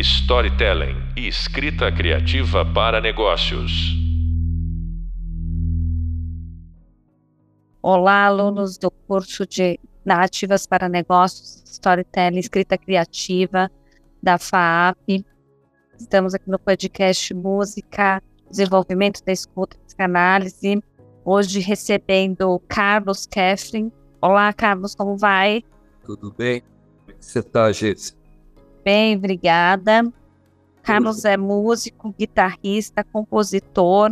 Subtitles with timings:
[0.00, 3.70] storytelling e escrita criativa para negócios.
[7.82, 13.70] Olá, alunos do curso de Narrativas para Negócios, Storytelling, Escrita Criativa
[14.22, 15.24] da FAAP.
[15.98, 20.82] Estamos aqui no podcast Música, Desenvolvimento da Escuta e Psicanálise.
[21.24, 23.92] Hoje recebendo Carlos Keffrin.
[24.22, 25.62] Olá, Carlos, como vai?
[26.04, 26.60] Tudo bem?
[26.60, 28.19] Como é que você está, Jéssica?
[28.84, 30.10] Bem, obrigada.
[30.82, 34.10] Carlos é músico, guitarrista, compositor,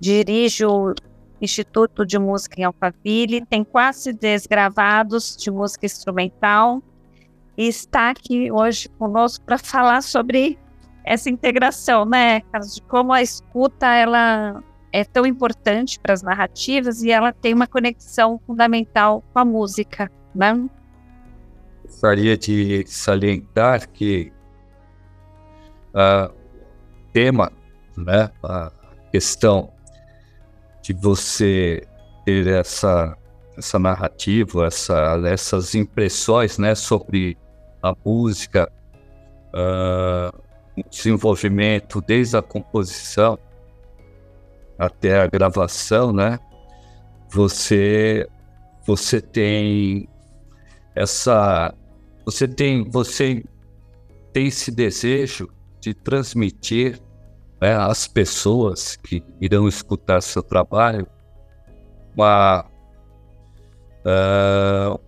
[0.00, 0.94] dirige o
[1.40, 6.82] Instituto de Música em Alphaville, tem quase 10 gravados de música instrumental
[7.56, 10.58] e está aqui hoje conosco para falar sobre
[11.04, 17.02] essa integração, né, Carlos, de como a escuta ela é tão importante para as narrativas
[17.02, 20.68] e ela tem uma conexão fundamental com a música, né?
[21.90, 24.32] Gostaria de salientar que
[25.92, 27.50] o tema,
[27.96, 28.70] né, a
[29.10, 29.72] questão
[30.80, 31.82] de você
[32.24, 33.16] ter essa,
[33.58, 37.36] essa narrativa, essa, essas impressões né, sobre
[37.82, 38.70] a música,
[39.52, 40.38] uh,
[40.78, 43.36] o desenvolvimento desde a composição
[44.78, 46.38] até a gravação, né?
[47.30, 48.26] Você,
[48.86, 50.08] você tem
[50.94, 51.74] essa
[52.30, 53.44] você tem, você
[54.32, 55.50] tem esse desejo
[55.80, 57.00] de transmitir
[57.60, 61.06] né, às pessoas que irão escutar seu trabalho
[62.14, 62.64] uma
[64.04, 65.00] uh,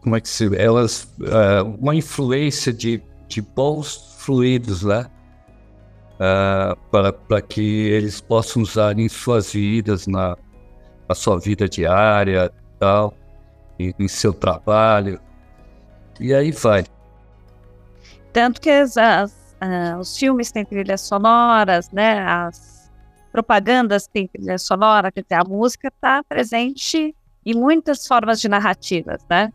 [0.00, 5.06] como é que se elas uh, uma influência de, de bons fluidos né?
[6.14, 10.36] Uh, para, para que eles possam usar em suas vidas na,
[11.08, 13.14] na sua vida diária tal
[13.78, 15.20] em, em seu trabalho
[16.20, 16.84] e aí vai.
[18.32, 22.20] Tanto que as, as, uh, os filmes têm trilhas sonoras, né?
[22.20, 22.90] As
[23.32, 29.24] propagandas têm trilha sonora, quer dizer, a música está presente em muitas formas de narrativas,
[29.28, 29.52] né?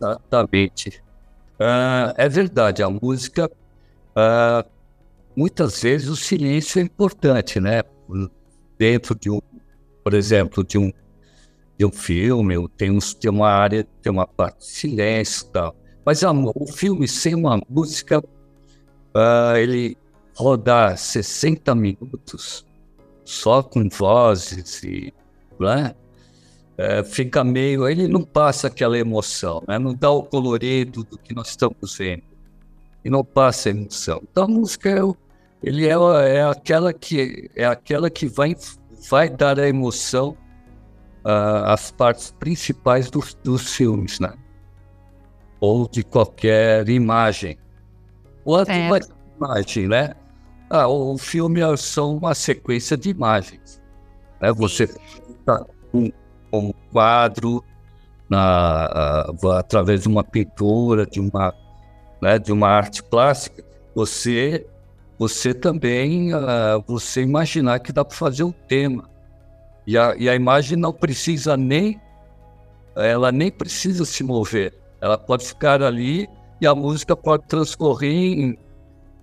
[0.00, 1.02] Exatamente.
[1.58, 4.68] Uh, é verdade, a música, uh,
[5.34, 7.82] muitas vezes o silêncio é importante, né?
[8.78, 9.40] Dentro de um,
[10.04, 10.92] por exemplo, de um
[11.78, 15.76] de um filme, tem, uns, tem uma área, tem uma parte de silêncio e tal.
[16.04, 19.96] Mas a, o filme sem uma música, uh, ele
[20.36, 22.66] rodar 60 minutos
[23.24, 25.12] só com vozes e
[25.58, 25.94] né?
[26.76, 27.88] É, fica meio.
[27.88, 29.78] Ele não passa aquela emoção, né?
[29.78, 32.22] não dá o colorido do que nós estamos vendo.
[33.04, 34.22] E não passa a emoção.
[34.30, 35.00] Então a música é,
[35.62, 35.94] ele é,
[36.36, 38.56] é, aquela que, é aquela que vai,
[39.10, 40.36] vai dar a emoção
[41.24, 44.32] uh, as partes principais dos, dos filmes, né?
[45.60, 47.58] Ou de qualquer imagem.
[48.44, 48.64] Ou a
[49.36, 50.14] imagem, né?
[50.70, 53.82] Ah, o, filme é só uma sequência de imagens.
[54.40, 54.52] Né?
[54.52, 54.86] Você
[55.44, 56.10] tá um,
[56.52, 57.64] um quadro
[58.28, 61.54] na, uh, através de uma pintura, de uma,
[62.20, 63.64] né, de uma arte plástica,
[63.94, 64.66] você
[65.18, 66.38] você também uh,
[66.86, 69.10] você imaginar que dá para fazer um tema
[69.88, 71.98] e a, e a imagem não precisa nem,
[72.94, 74.78] ela nem precisa se mover.
[75.00, 76.28] Ela pode ficar ali
[76.60, 78.58] e a música pode transcorrer em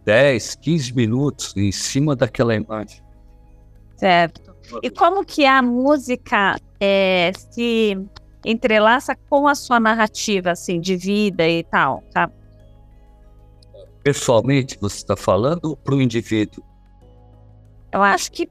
[0.06, 3.00] 10, 15 minutos em cima daquela imagem.
[3.96, 4.56] Certo.
[4.82, 7.96] E como que a música é, se
[8.44, 12.28] entrelaça com a sua narrativa, assim, de vida e tal, tá?
[14.04, 16.64] Pessoalmente, você está falando para o indivíduo?
[17.92, 18.48] Eu acho que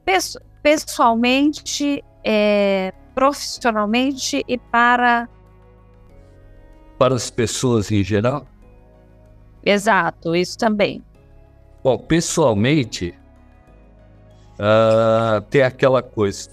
[0.65, 5.29] pessoalmente, é, profissionalmente e para.
[6.97, 8.47] Para as pessoas em geral?
[9.63, 11.03] Exato, isso também.
[11.83, 13.13] Bom, pessoalmente,
[14.53, 16.49] uh, tem aquela coisa.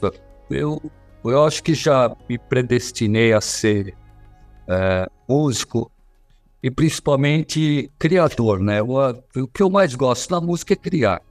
[0.50, 0.83] Eu,
[1.25, 3.94] eu acho que já me predestinei a ser
[4.69, 5.91] uh, músico
[6.62, 8.82] e principalmente criador, né?
[8.82, 8.99] O,
[9.37, 11.23] o, que eu mais gosto na música é criar.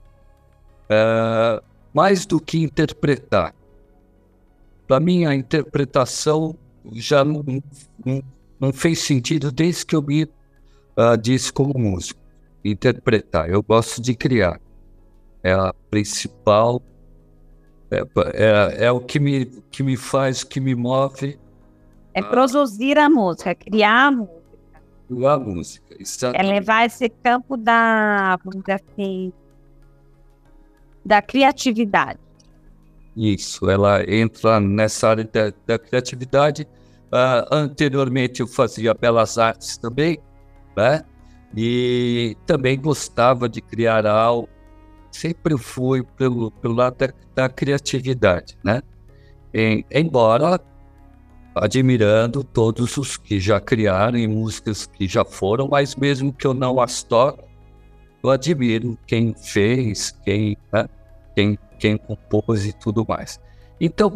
[0.90, 3.54] Uh, mais do que interpretar.
[4.86, 6.56] Para mim, a interpretação
[6.92, 7.44] já não,
[8.04, 8.22] não,
[8.58, 12.20] não, fez sentido desde que eu me uh, disse como músico.
[12.64, 13.48] Interpretar.
[13.48, 14.60] Eu gosto de criar.
[15.42, 16.80] É a principal.
[17.90, 18.02] É,
[18.34, 21.38] é, é o que me, que me faz, o que me move.
[22.14, 24.82] É produzir a música, criar a música.
[25.08, 25.96] Criar a música.
[25.98, 26.40] Exatamente.
[26.40, 29.32] É levar esse campo da, vamos dizer assim,
[31.04, 32.18] da criatividade.
[33.16, 36.66] Isso, ela entra nessa área da, da criatividade.
[37.12, 40.18] Uh, anteriormente eu fazia belas artes também,
[40.76, 41.04] né?
[41.56, 44.48] e também gostava de criar algo.
[45.10, 48.82] Sempre fui pelo, pelo lado da, da criatividade, né?
[49.52, 50.58] Em, embora
[51.54, 56.54] admirando todos os que já criaram e músicas que já foram, mas mesmo que eu
[56.54, 57.44] não as toque,
[58.22, 60.88] eu admiro quem fez, quem, né?
[61.34, 63.40] quem, quem compôs e tudo mais.
[63.80, 64.12] Então,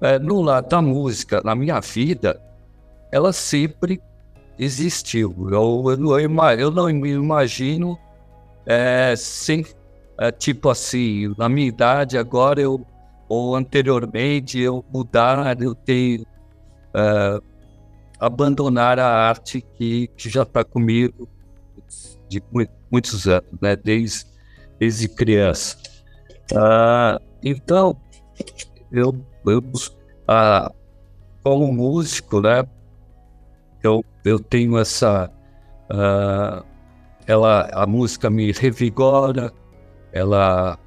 [0.00, 2.40] é, no lado da música, na minha vida,
[3.12, 4.00] ela sempre
[4.58, 5.34] existiu.
[5.50, 6.20] Eu, eu,
[6.58, 7.98] eu não me imagino
[8.66, 9.64] é, sem,
[10.18, 12.84] é, tipo assim, na minha idade agora eu
[13.28, 16.24] ou anteriormente eu mudar, eu ter
[16.94, 17.40] é,
[18.18, 21.28] abandonar a arte que, que já está comigo
[22.28, 22.42] de
[22.90, 23.76] muitos anos, né?
[23.76, 24.26] Desde,
[24.78, 25.76] desde criança.
[26.54, 27.96] Ah, então,
[28.92, 29.14] eu,
[29.46, 29.62] eu
[30.26, 30.72] ah,
[31.42, 32.64] como músico, né?
[33.82, 35.30] Eu, eu tenho essa.
[35.90, 36.64] Uh,
[37.26, 39.52] ela, a música me revigora,
[40.12, 40.78] ela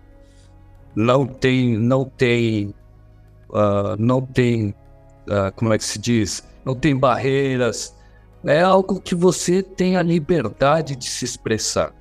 [0.95, 2.73] não tem, não tem,
[3.49, 4.75] uh, não tem,
[5.27, 6.43] uh, como é que se diz?
[6.65, 7.95] Não tem barreiras.
[8.43, 11.93] É algo que você tem a liberdade de se expressar.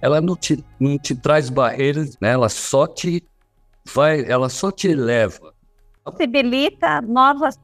[0.00, 2.30] Ela não te, não te traz barreiras, né?
[2.30, 3.22] Ela só te
[3.94, 5.52] vai, ela só te leva.
[6.04, 7.58] Possibilita novas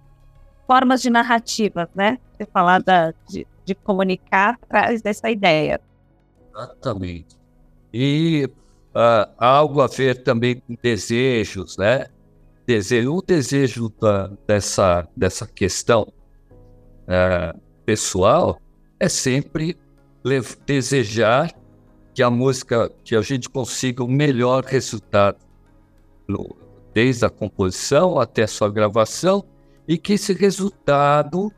[0.67, 2.19] formas de narrativas, né?
[2.33, 5.81] Você falar da, de, de comunicar traz essa ideia.
[6.51, 7.37] Exatamente.
[7.93, 8.49] E
[8.95, 12.07] uh, algo a ver também com desejos, né?
[12.67, 16.13] Desejo, o desejo da, dessa, dessa questão
[17.03, 18.61] uh, pessoal
[18.99, 19.77] é sempre
[20.67, 21.53] desejar
[22.15, 25.39] que a música, que a gente consiga o melhor resultado,
[26.93, 29.45] desde a composição até a sua gravação,
[29.89, 31.51] e que esse resultado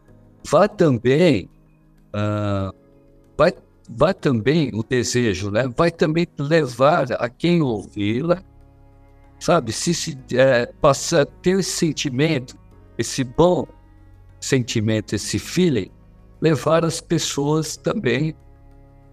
[0.48, 1.48] vá também,
[2.14, 2.74] uh,
[3.36, 3.52] vai,
[3.90, 5.68] vai também o desejo, né?
[5.76, 8.42] vai também levar a quem ouvi-la,
[9.38, 12.56] sabe, se, se é, passar, ter esse sentimento,
[12.96, 13.66] esse bom
[14.40, 15.90] sentimento, esse feeling,
[16.40, 18.34] levar as pessoas também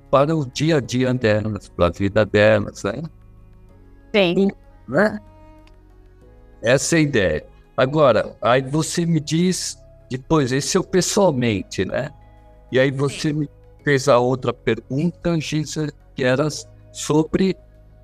[0.10, 3.02] para o dia a dia delas, para a vida delas, né?
[4.14, 4.50] Sim.
[4.88, 5.20] Né?
[6.62, 7.46] Essa é a ideia.
[7.78, 12.12] Agora, aí você me diz, depois, esse o pessoalmente, né?
[12.72, 13.50] E aí você me
[13.84, 16.48] fez a outra pergunta, Gisa, que era
[16.92, 17.56] sobre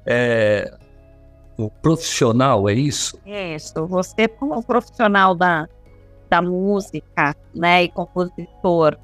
[0.05, 0.73] é,
[1.57, 3.19] o profissional, é isso?
[3.25, 3.85] Isso.
[3.87, 5.67] Você, como profissional da,
[6.29, 8.97] da música, né, e compositor,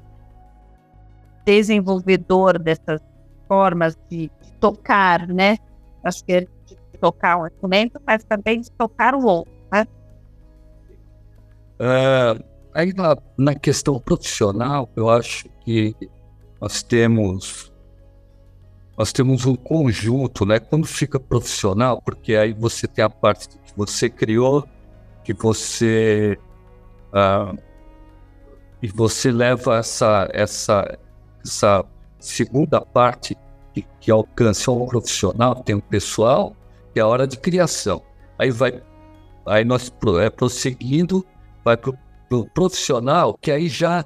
[1.44, 3.00] desenvolvedor dessas
[3.46, 5.58] formas de, de tocar, né?
[6.02, 9.86] Acho que é de tocar um instrumento, mas também de tocar o outro, né?
[11.78, 15.94] Uh, aí na, na, questão profissional, eu acho que
[16.60, 17.72] nós temos
[18.96, 20.60] nós temos um conjunto, né?
[20.60, 24.64] Quando fica profissional, porque aí você tem a parte que você criou,
[25.24, 26.38] que você
[27.12, 27.58] uh,
[28.80, 30.98] e você leva essa essa
[31.44, 31.84] essa
[32.18, 33.36] segunda parte
[33.72, 36.56] que, que alcança um profissional, tem um pessoal,
[36.92, 38.02] que é a hora de criação.
[38.38, 38.82] Aí vai
[39.46, 41.24] aí nós é, prosseguindo
[41.62, 41.98] vai para o
[42.28, 44.04] pro profissional, que aí já,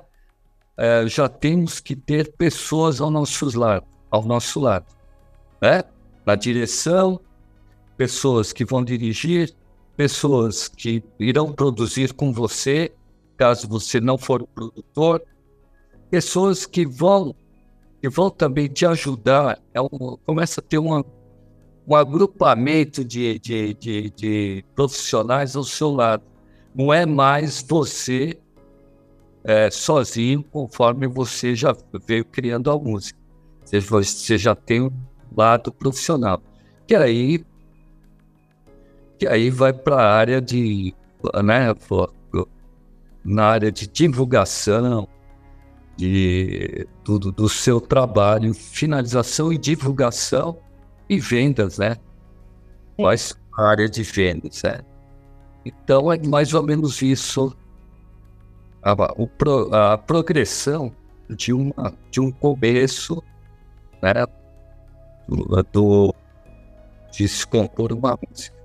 [0.77, 4.87] é, já temos que ter pessoas ao nosso lado, ao nosso lado,
[5.61, 5.83] né?
[6.27, 7.21] Na direção,
[7.97, 9.55] pessoas que vão dirigir,
[9.97, 12.93] pessoas que irão produzir com você,
[13.37, 15.23] caso você não for o produtor,
[16.11, 17.35] pessoas que vão
[18.01, 19.61] que vão também te ajudar.
[19.75, 21.05] É um, começa a ter uma,
[21.87, 26.23] um agrupamento de, de, de, de profissionais ao seu lado
[26.79, 28.39] não é mais você
[29.43, 31.75] é, sozinho, conforme você já
[32.07, 33.19] veio criando a música.
[33.65, 34.93] Você, você já tem um
[35.37, 36.41] lado profissional.
[36.87, 37.45] Que aí,
[39.19, 40.95] que aí vai para a área de,
[41.43, 41.75] né,
[43.25, 45.09] na área de divulgação,
[45.99, 50.57] de tudo do seu trabalho, finalização e divulgação
[51.09, 51.97] e vendas, né?
[52.97, 54.79] Faz a área de vendas, né?
[55.65, 57.53] Então é mais ou menos isso
[58.81, 60.95] a, a, a progressão
[61.29, 63.21] de, uma, de um começo
[64.01, 64.25] né,
[65.27, 66.15] do, do,
[67.11, 68.57] de se compor uma música.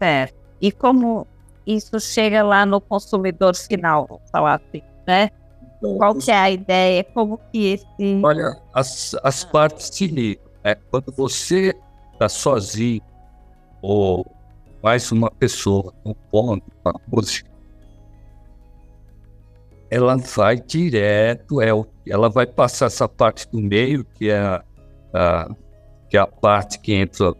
[0.00, 0.34] Certo.
[0.60, 1.28] E como
[1.64, 5.30] isso chega lá no consumidor final, vamos falar assim, né?
[5.80, 7.04] Qual que é a ideia?
[7.04, 8.20] Como que esse...
[8.22, 10.44] Olha, as, as partes se ligam.
[10.62, 11.74] É, quando você
[12.12, 13.00] está sozinho
[13.80, 14.26] ou
[14.82, 17.50] mais uma pessoa compondo uma música,
[19.90, 21.70] ela vai direto, é
[22.06, 24.64] ela vai passar essa parte do meio, que é a,
[25.12, 25.54] a
[26.08, 27.34] que é a parte que entra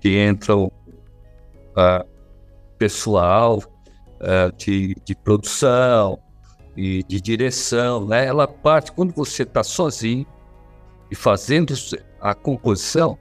[0.00, 0.72] que entra o
[1.76, 2.04] a
[2.78, 6.18] pessoal uh, de, de produção
[6.76, 8.26] e de direção, né?
[8.26, 10.26] Ela parte quando você está sozinho
[11.10, 11.74] e fazendo
[12.20, 13.18] a composição,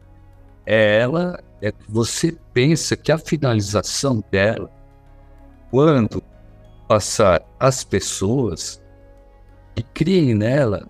[0.65, 4.71] é ela é que você pensa que a finalização dela,
[5.69, 6.23] quando
[6.87, 8.81] passar as pessoas
[9.75, 10.87] que criem nela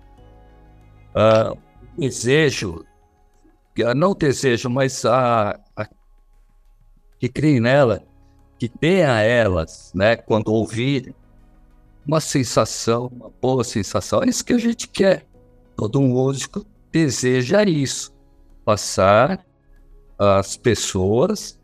[1.14, 1.58] uh,
[1.96, 2.84] desejo,
[3.78, 5.86] uh, não desejo, mas a, a,
[7.18, 8.02] que criem nela,
[8.58, 11.14] que dê a elas, né, quando ouvirem,
[12.06, 14.22] uma sensação, uma boa sensação.
[14.22, 15.24] É isso que a gente quer.
[15.76, 18.12] Todo músico deseja isso,
[18.64, 19.44] passar
[20.18, 21.58] às pessoas,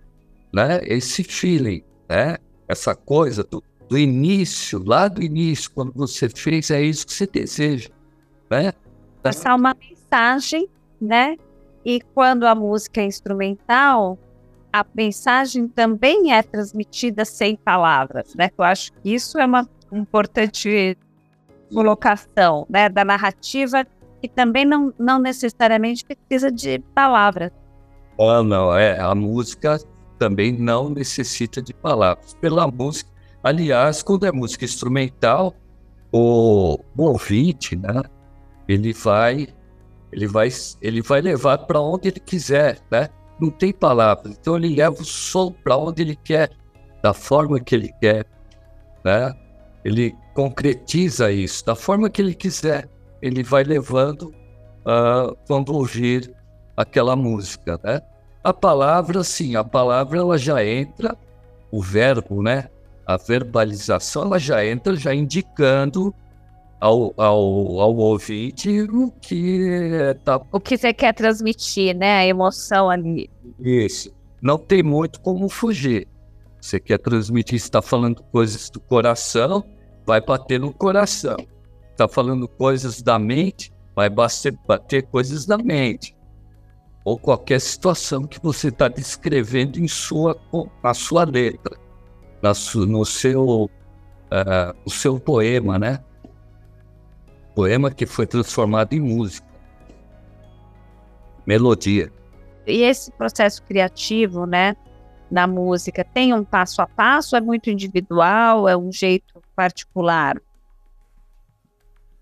[0.53, 6.71] né, esse feeling, né, essa coisa do, do início, lá do início, quando você fez,
[6.71, 7.91] é isso que você deseja,
[8.51, 8.73] né?
[9.23, 10.69] Passar uma mensagem,
[11.01, 11.37] né?
[11.85, 14.19] E quando a música é instrumental,
[14.73, 18.51] a mensagem também é transmitida sem palavras, né?
[18.57, 20.97] Eu acho que isso é uma importante
[21.73, 22.89] colocação, né?
[22.89, 23.87] Da narrativa
[24.21, 27.53] que também não, não necessariamente precisa de palavras.
[28.21, 29.79] Ah, não, é, a música
[30.19, 32.35] também não necessita de palavras.
[32.35, 33.09] Pela música,
[33.43, 35.55] aliás, quando é música instrumental,
[36.13, 38.03] o, o ouvinte, né,
[38.67, 39.49] ele vai,
[40.11, 40.49] ele vai,
[40.83, 43.09] ele vai levar para onde ele quiser, né?
[43.41, 46.51] Não tem palavras, então ele leva o som para onde ele quer,
[47.01, 48.27] da forma que ele quer,
[49.05, 49.33] né?
[49.89, 52.87] Ele concretiza isso da forma que ele quiser.
[53.23, 54.25] Ele vai levando
[54.85, 56.31] uh, quando ouvir
[56.77, 58.03] aquela música, né?
[58.45, 61.17] A palavra, sim, a palavra ela já entra,
[61.73, 62.69] o verbo, né?
[63.07, 66.15] A verbalização ela já entra já indicando
[66.79, 70.39] ao, ao, ao ouvinte o que tá...
[70.53, 72.19] O que você quer transmitir, né?
[72.19, 73.31] A emoção ali.
[73.59, 74.15] Isso.
[74.43, 76.07] Não tem muito como fugir.
[76.61, 79.65] Você quer transmitir, está falando coisas do coração,
[80.09, 81.37] vai bater no coração.
[81.91, 86.17] Está falando coisas da mente, vai bater, coisas da mente
[87.05, 90.35] ou qualquer situação que você está descrevendo em sua,
[90.83, 91.77] na sua letra,
[92.43, 93.69] na su, no, seu, uh,
[94.85, 96.03] no seu poema, né?
[97.55, 99.47] Poema que foi transformado em música,
[101.47, 102.11] melodia.
[102.67, 104.75] E esse processo criativo, né,
[105.31, 107.37] na música, tem um passo a passo?
[107.37, 108.69] É muito individual?
[108.69, 110.41] É um jeito particular?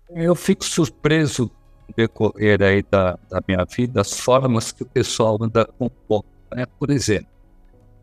[0.09, 1.51] Eu fico surpreso
[1.95, 6.25] decorrer aí da, da minha vida as formas que o pessoal anda compondo.
[6.53, 6.65] Né?
[6.79, 7.27] Por exemplo,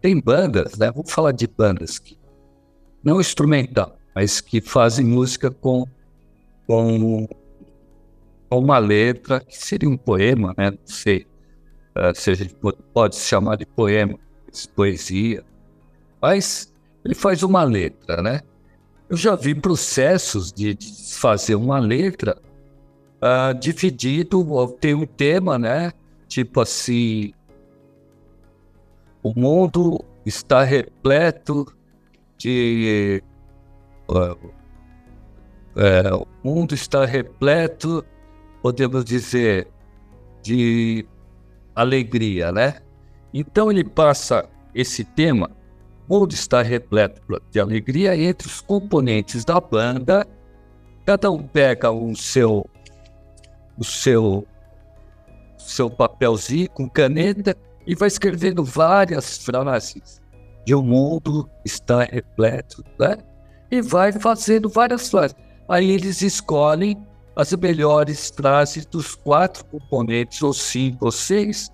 [0.00, 0.90] tem bandas, né?
[0.90, 2.18] vou falar de bandas que
[3.02, 5.86] não instrumental, mas que fazem música com,
[6.66, 7.26] com,
[8.48, 10.70] com uma letra que seria um poema, né?
[10.70, 11.26] não sei
[11.96, 12.54] uh, se a gente
[12.92, 14.18] pode chamar de poema,
[14.74, 15.44] poesia,
[16.20, 16.72] mas
[17.04, 18.40] ele faz uma letra, né?
[19.08, 20.76] Eu já vi processos de,
[21.16, 22.40] fazer uma letra
[23.20, 25.92] uh, dividido, tem um tema, né?
[26.26, 27.32] Tipo assim,
[29.22, 31.66] o mundo está repleto
[32.38, 33.22] de.
[34.08, 34.32] Uh,
[35.76, 38.04] uh, o mundo está repleto,
[38.62, 39.68] podemos dizer,
[40.42, 41.06] de
[41.74, 42.76] alegria, né?
[43.34, 45.50] Então ele passa esse tema,
[46.08, 50.24] o mundo está repleto de alegria entre os componentes da banda.
[51.04, 52.64] Cada um pega o seu
[53.76, 54.46] o seu,
[55.58, 60.22] seu papelzinho com caneta e vai escrevendo várias frases.
[60.64, 63.18] E o mundo está repleto, né?
[63.70, 65.36] E vai fazendo várias frases.
[65.68, 66.96] Aí eles escolhem
[67.34, 71.70] as melhores frases dos quatro componentes, ou cinco ou seis,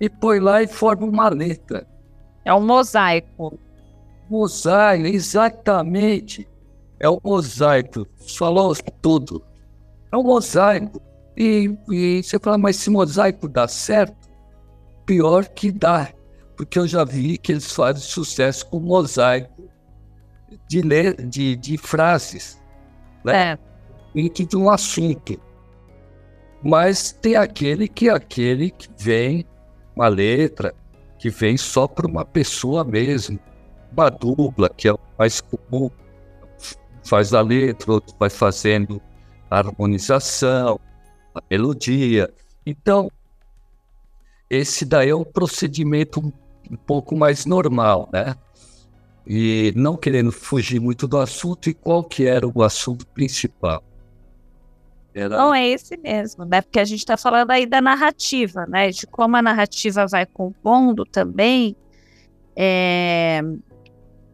[0.00, 1.86] e põe lá e forma uma letra.
[2.44, 3.58] É um mosaico.
[4.28, 6.48] Mosaico, exatamente.
[6.98, 8.06] É um mosaico.
[8.36, 9.44] Falou tudo.
[10.10, 11.00] É um mosaico.
[11.36, 14.28] E, e você fala, mas se mosaico dá certo,
[15.06, 16.12] pior que dá,
[16.56, 19.70] porque eu já vi que eles fazem sucesso com mosaico
[20.68, 20.82] de,
[21.28, 22.60] de, de frases,
[23.24, 23.52] né?
[23.52, 23.58] É.
[24.14, 25.40] Dentro de um assunto.
[26.62, 29.46] Mas tem aquele que é aquele que vem,
[30.00, 30.74] uma letra,
[31.18, 33.38] que vem só para uma pessoa mesmo,
[33.92, 35.90] uma dupla, que é mais comum,
[37.04, 39.00] faz a letra, outro vai fazendo
[39.50, 40.80] a harmonização,
[41.34, 42.32] a melodia.
[42.64, 43.10] Então,
[44.48, 46.20] esse daí é um procedimento
[46.70, 48.34] um pouco mais normal, né?
[49.26, 53.84] E não querendo fugir muito do assunto, e qual que era o assunto principal?
[55.14, 55.36] Era...
[55.36, 56.60] Não é esse mesmo, né?
[56.60, 58.90] Porque a gente está falando aí da narrativa, né?
[58.90, 61.76] De como a narrativa vai compondo também
[62.56, 63.40] é,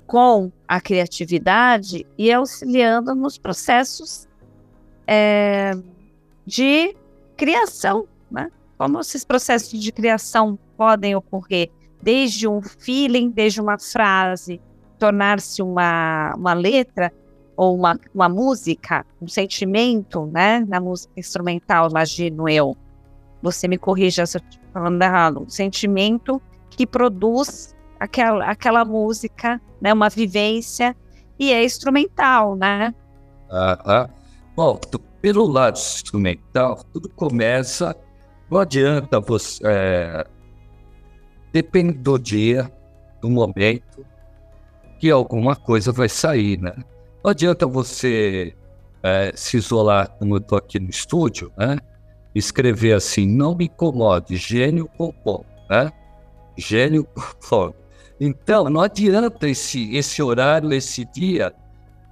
[0.06, 4.28] com a criatividade e auxiliando nos processos
[5.06, 5.73] é,
[6.47, 6.95] de
[7.37, 8.50] criação, né?
[8.76, 11.71] Como esses processos de criação podem ocorrer
[12.02, 14.61] desde um feeling, desde uma frase,
[14.99, 17.12] tornar-se uma, uma letra
[17.57, 20.65] ou uma, uma música, um sentimento, né?
[20.69, 22.77] Na música instrumental, imagino eu.
[23.43, 25.43] Você me corrija se eu estou falando errado.
[25.43, 29.93] Um sentimento que produz aquela, aquela música, né?
[29.93, 30.95] Uma vivência
[31.39, 32.95] e é instrumental, né?
[33.51, 34.11] Ah, ah.
[34.55, 34.79] Bom,
[35.21, 37.97] pelo lado instrumental, tudo começa.
[38.51, 39.63] Não adianta você.
[39.67, 40.27] É,
[41.53, 42.71] depende do dia,
[43.21, 44.05] do momento,
[44.99, 46.75] que alguma coisa vai sair, né?
[47.26, 48.54] Não adianta você
[49.02, 51.76] é, se isolar, como eu estou aqui no estúdio, né?
[52.33, 55.90] Escrever assim, não me incomode, gênio compõe, né?
[56.56, 57.75] Gênio compõe.
[58.21, 61.52] Então, não adianta esse, esse horário, esse dia,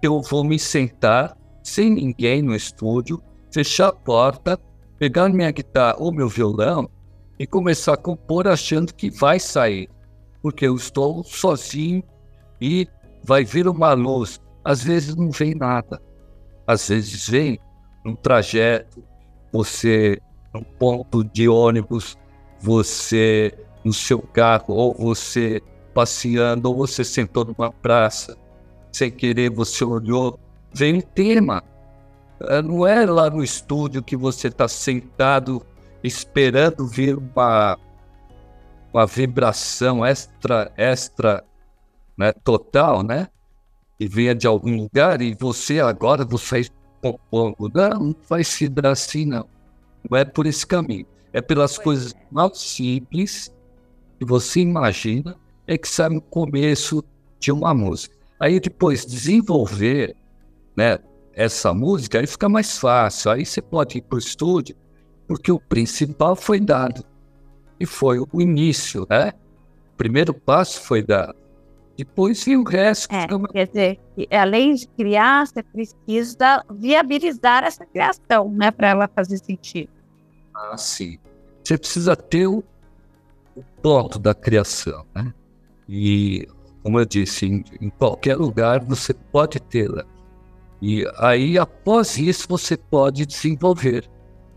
[0.03, 4.59] eu vou me sentar sem ninguém no estúdio, fechar a porta,
[4.99, 6.91] pegar minha guitarra ou meu violão
[7.39, 9.89] e começar a compor achando que vai sair,
[10.43, 12.03] porque eu estou sozinho
[12.61, 12.89] e
[13.23, 16.01] vai vir uma luz às vezes não vem nada.
[16.67, 17.59] Às vezes vem
[18.05, 19.05] um trajeto,
[19.53, 20.19] você
[20.53, 22.17] num ponto de ônibus,
[22.61, 23.53] você
[23.85, 25.61] no seu carro, ou você
[25.93, 28.37] passeando, ou você sentou numa praça,
[28.93, 30.39] sem querer você olhou,
[30.73, 31.63] vem um tema.
[32.41, 35.65] Eh, não é lá no estúdio que você está sentado
[36.03, 37.79] esperando vir uma,
[38.93, 41.45] uma vibração extra, extra,
[42.17, 43.29] né, total, né?
[43.99, 46.67] Que venha de algum lugar e você agora você
[47.01, 47.71] compondo.
[47.75, 49.47] Não, não vai ser assim, não.
[50.09, 51.07] Não é por esse caminho.
[51.33, 52.19] É pelas coisas é.
[52.31, 53.55] mais simples
[54.19, 57.05] que você imagina é que sai no começo
[57.39, 58.15] de uma música.
[58.41, 60.17] Aí depois desenvolver
[60.77, 60.99] né,
[61.33, 63.31] essa música, aí fica mais fácil.
[63.31, 64.77] Aí você pode ir para o estúdio,
[65.27, 67.05] porque o principal foi dado.
[67.79, 69.33] E foi o início, né?
[69.93, 71.35] O primeiro passo foi dado.
[71.97, 73.13] Depois vem o resto.
[73.15, 79.39] É, quer dizer, além de criar, você precisa viabilizar essa criação, né, para ela fazer
[79.39, 79.91] sentido.
[80.55, 81.19] Ah, sim.
[81.63, 82.65] Você precisa ter o,
[83.57, 85.33] o ponto da criação, né?
[85.89, 86.49] E,
[86.83, 90.05] como eu disse, em, em qualquer lugar você pode tê-la.
[90.83, 94.11] E aí, após isso, você pode desenvolver.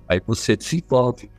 [0.09, 1.29] Aí você desenvolve,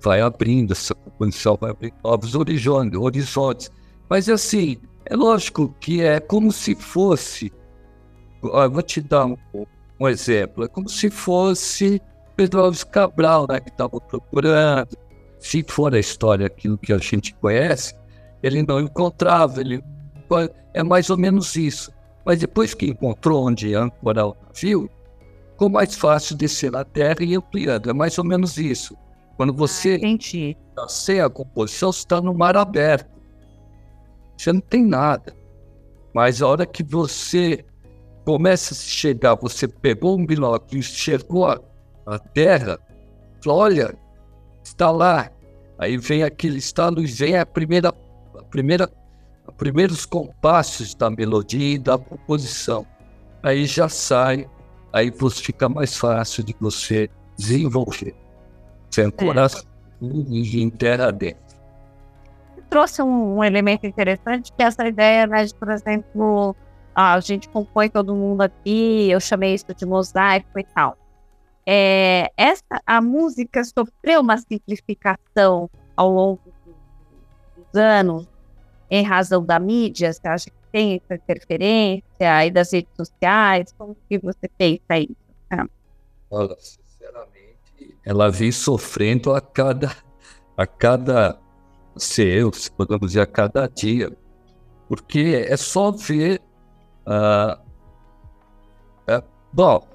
[0.00, 3.70] vai abrindo, essa composição vai abrindo novos horizontes.
[4.08, 4.78] Mas, assim,
[5.10, 7.50] é lógico que é como se fosse.
[8.42, 9.36] Ó, vou te dar um,
[9.98, 10.64] um, exemplo.
[10.64, 12.00] É como se fosse
[12.36, 14.96] Pedro Alves Cabral, né, que estava procurando.
[15.38, 17.94] Se for a história aquilo que a gente conhece,
[18.42, 19.62] ele não encontrava.
[19.62, 19.82] Ele,
[20.74, 21.90] é mais ou menos isso.
[22.24, 24.90] Mas depois que encontrou onde ancorar o navio,
[25.52, 27.88] ficou mais fácil descer na terra e ir ampliando.
[27.88, 28.94] É mais ou menos isso.
[29.38, 29.98] Quando você
[30.76, 33.17] ah, sem a composição, você está no mar aberto
[34.38, 35.36] você não tem nada.
[36.14, 37.64] Mas a hora que você
[38.24, 41.60] começa a chegar, você pegou um binóculo e enxergou a,
[42.06, 42.78] a terra,
[43.42, 43.94] falou, olha,
[44.62, 45.30] está lá.
[45.78, 48.90] Aí vem aquele estado e vem a primeira, a primeira,
[49.46, 52.86] os primeiros compassos da melodia e da composição.
[53.42, 54.48] Aí já sai,
[54.92, 58.14] aí você fica mais fácil de você desenvolver.
[58.90, 59.62] Sem coração
[60.02, 60.06] é.
[60.06, 61.47] em terra dentro
[62.68, 66.54] trouxe um, um, elemento interessante, que é essa ideia, né, de, por exemplo,
[66.94, 70.96] ah, a gente compõe todo mundo aqui, eu chamei isso de mosaico e tal.
[71.66, 76.40] É, essa, a música sofreu uma simplificação ao longo
[77.56, 78.26] dos anos,
[78.90, 80.12] em razão da mídia?
[80.12, 83.74] Você acha que tem essa interferência e das redes sociais?
[83.76, 85.16] Como que você pensa isso?
[85.50, 85.66] Ah.
[86.30, 89.94] Olha, sinceramente, ela vem sofrendo a cada,
[90.56, 91.38] a cada
[91.96, 94.10] ser eu, podemos dizer, a cada dia.
[94.88, 96.40] Porque é só ver.
[97.06, 97.60] Uh,
[99.06, 99.22] é,
[99.52, 99.86] bom,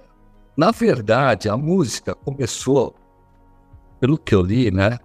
[0.56, 2.96] na verdade, a música começou,
[4.00, 5.00] pelo que eu li, né?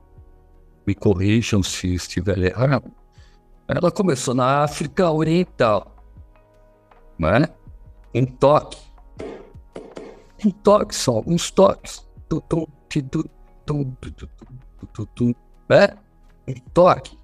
[0.86, 2.90] Me corrijam se estiver errado.
[3.66, 5.94] Ela começou na África Oriental,
[7.18, 7.48] né?
[8.14, 8.78] Um toque.
[10.44, 12.06] Um toque só, alguns toques.
[12.28, 13.02] Tum, tum, tum,
[13.66, 14.26] tum, tum,
[14.92, 15.34] tum, tum,
[15.68, 15.88] né?
[16.48, 17.18] Um toque.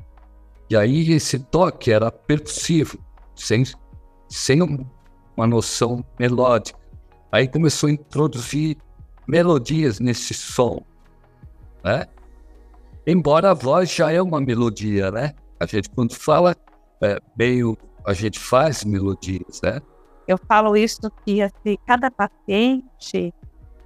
[0.70, 2.98] E aí esse toque era percussivo,
[3.34, 3.64] sem,
[4.28, 4.62] sem
[5.36, 6.78] uma noção melódica.
[7.30, 8.76] Aí começou a introduzir
[9.26, 10.82] melodias nesse som,
[11.82, 12.06] né?
[13.06, 15.34] Embora a voz já é uma melodia, né?
[15.60, 16.56] A gente quando fala
[17.02, 19.80] é, meio, a gente faz melodias, né?
[20.26, 23.34] Eu falo isso que assim, cada paciente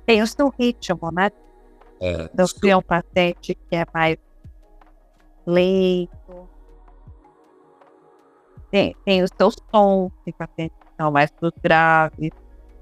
[0.06, 1.30] tem o seu ritmo, né?
[2.00, 4.16] É, Então, se é um paciente que é mais
[5.48, 6.48] lento,
[8.70, 10.34] tem, tem o seu som, que
[10.98, 12.30] são mais pros graves,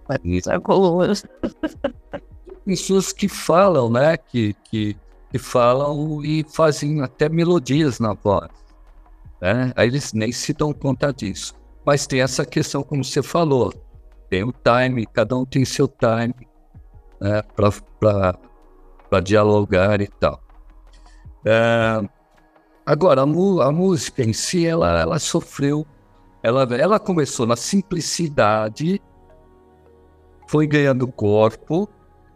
[0.08, 0.50] mais pros Isso.
[0.50, 1.24] agudos.
[2.64, 4.16] pessoas que falam, né?
[4.16, 4.96] Que, que,
[5.30, 8.50] que falam e fazem até melodias na voz.
[9.40, 9.72] Né?
[9.76, 11.54] Aí eles nem se dão conta disso.
[11.84, 13.72] Mas tem essa questão, como você falou,
[14.28, 16.34] tem o time, cada um tem seu time
[17.20, 17.42] né?
[17.54, 20.40] para dialogar e tal.
[21.44, 22.02] É,
[22.86, 25.84] agora, a, mu- a música em si, ela, ela sofreu,
[26.42, 29.02] ela, ela começou na simplicidade,
[30.46, 31.88] foi ganhando corpo,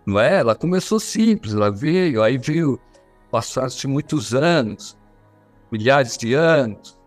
[0.04, 0.40] não é?
[0.40, 2.78] Ela começou simples, ela veio, aí veio,
[3.30, 4.98] passaram-se muitos anos,
[5.70, 7.00] milhares de anos,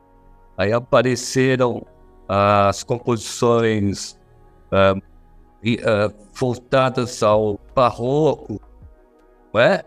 [0.57, 1.85] aí apareceram
[2.27, 4.17] as composições
[4.71, 4.95] ah,
[5.61, 8.61] e, ah, voltadas ao barroco,
[9.53, 9.83] não é?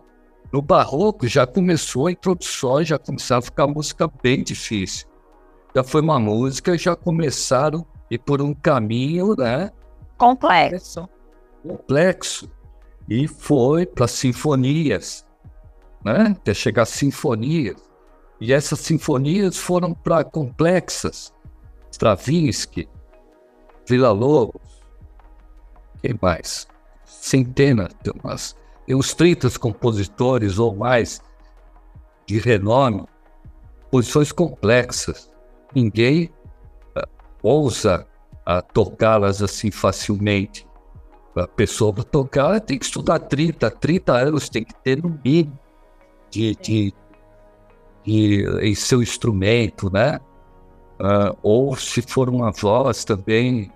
[0.53, 5.09] No barroco já começou a introdução, já começava a ficar música bem difícil.
[5.75, 9.71] Já foi uma música, já começaram ir por um caminho, né?
[10.17, 11.09] Complexo.
[11.63, 12.51] complexo
[13.09, 15.27] e foi para sinfonias,
[16.05, 16.35] né?
[16.39, 17.77] Até chegar a sinfonias.
[18.41, 21.33] E essas sinfonias foram para complexas.
[21.91, 22.89] Stravinsky,
[23.89, 24.83] Vila Lobos,
[26.03, 26.67] quem mais?
[27.05, 28.57] Centenas, tem, umas,
[28.87, 31.21] tem uns 30 compositores ou mais
[32.25, 33.05] de renome,
[33.91, 35.31] posições complexas.
[35.75, 36.31] Ninguém
[36.95, 37.07] ah,
[37.43, 38.07] ousa
[38.45, 40.67] ah, tocá-las assim facilmente
[41.35, 45.21] a pessoa para tocar ela tem que estudar 30, 30 anos, tem que ter no
[45.23, 45.59] mínimo
[46.31, 46.95] de, de,
[48.05, 50.19] de- em seu instrumento, né?
[50.99, 53.71] Ah, ou se for uma voz também,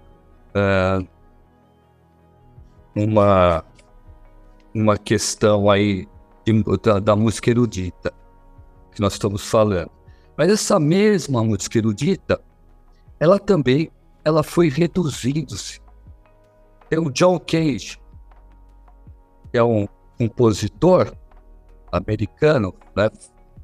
[2.95, 3.65] uma,
[4.75, 6.07] uma questão aí
[6.45, 8.13] de- da, da música erudita
[8.93, 9.91] que nós estamos falando.
[10.37, 12.41] Mas essa mesma música erudita,
[13.19, 13.91] ela também
[14.25, 15.81] ela foi reduzindo-se
[16.91, 17.99] tem o John Cage,
[19.53, 19.87] que é um
[20.19, 21.15] compositor
[21.93, 23.09] americano, né,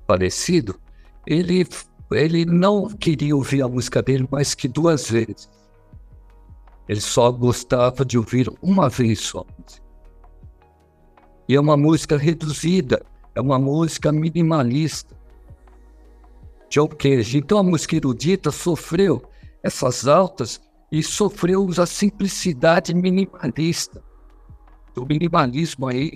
[0.07, 0.81] falecido.
[1.27, 1.66] Ele,
[2.12, 5.51] ele não queria ouvir a música dele mais que duas vezes.
[6.88, 9.40] Ele só gostava de ouvir uma vez só.
[9.40, 9.86] a música.
[11.49, 13.05] E é uma música reduzida,
[13.35, 15.17] é uma música minimalista.
[16.69, 17.39] John Cage.
[17.39, 19.23] Então a música erudita sofreu
[19.63, 24.03] essas altas e sofreu a simplicidade minimalista.
[24.97, 26.13] O minimalismo aí,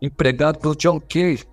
[0.00, 1.46] empregado pelo John Cage.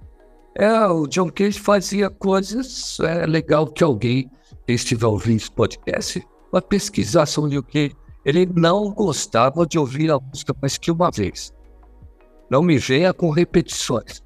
[0.57, 4.31] É, o John Cage fazia coisas, é legal que alguém,
[4.65, 7.91] quem estiver ouvindo esse podcast, vai pesquisar sobre o que
[8.23, 11.53] ele não gostava de ouvir a música mais que uma vez.
[12.49, 14.23] Não me venha com repetições.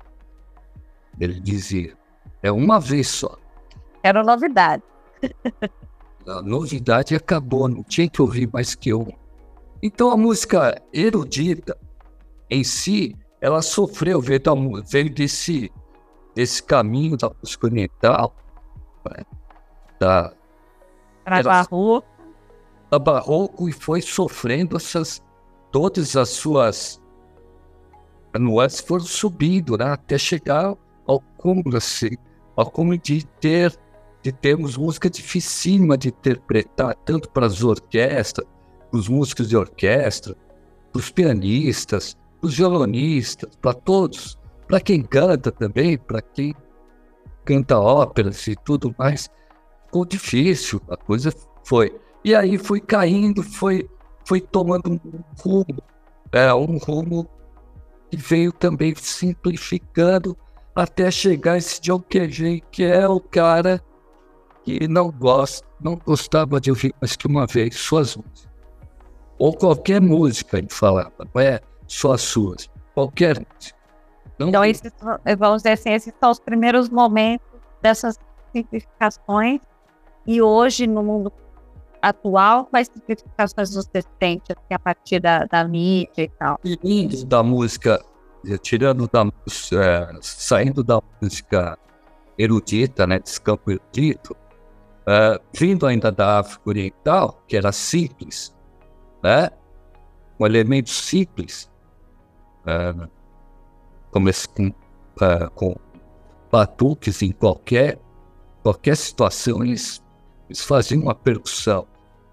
[1.19, 1.97] Ele dizia,
[2.41, 3.37] é uma vez só.
[4.03, 4.83] Era novidade.
[6.27, 9.07] A novidade acabou, não tinha que ouvir mais que um.
[9.81, 11.77] Então a música erudita
[12.49, 14.51] em si, ela sofreu, veio, da
[14.89, 15.71] veio desse,
[16.35, 18.35] desse caminho da música oriental,
[19.09, 19.23] né?
[19.99, 20.33] da,
[21.25, 22.05] Era Era- barroco.
[22.89, 25.21] da barroco e foi sofrendo essas,
[25.71, 27.01] todas as suas
[28.37, 29.85] nuances foram subindo, né?
[29.85, 30.75] até chegar
[31.07, 32.11] ao cúmulo, assim,
[32.55, 33.75] ao cúmulo de ter
[34.21, 38.45] de termos música dificílima de interpretar, tanto para as orquestras,
[38.91, 40.35] para os músicos de orquestra,
[40.91, 44.37] para os pianistas, para os violonistas, para todos,
[44.67, 46.53] para quem canta também, para quem
[47.45, 49.29] canta óperas e tudo mais.
[49.85, 51.95] Ficou difícil, a coisa foi.
[52.23, 53.89] E aí foi caindo, foi,
[54.25, 54.99] foi tomando um
[55.41, 55.81] rumo,
[56.31, 57.27] é, um rumo
[58.09, 60.37] que veio também simplificando
[60.75, 63.81] até chegar esse John Cage, que é o cara
[64.63, 68.49] que não gosta, não gostava de ouvir mais que uma vez suas músicas.
[69.37, 73.77] Ou qualquer música, ele falava, não é só as suas, qualquer música.
[74.37, 74.91] Não, Então, esses,
[75.37, 77.47] vamos dizer assim, esses são os primeiros momentos
[77.81, 78.17] dessas
[78.53, 79.61] simplificações.
[80.25, 81.31] E hoje, no mundo
[82.01, 86.59] atual, quais simplificações você sente assim, a partir da, da mídia e tal?
[86.83, 88.03] Indo da música,
[88.61, 91.77] tirando da eh, saindo da música
[92.37, 94.35] erudita, né, desse campo erudito,
[95.05, 98.55] eh, vindo ainda da África Oriental, que era simples,
[99.21, 99.49] né,
[100.39, 101.69] um elemento simples,
[102.63, 103.09] uh,
[104.11, 105.75] com, uh, com
[106.51, 107.99] batuques em qualquer,
[108.63, 110.01] qualquer situação, eles,
[110.49, 111.87] eles faziam uma percussão.